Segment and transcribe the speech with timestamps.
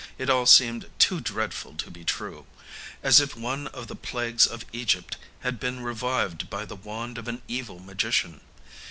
[0.17, 2.47] It all seemed too dreadful to be true
[3.03, 7.27] as if one of the plagues of Egypt had been revived by the wand of
[7.27, 8.41] an evil magician.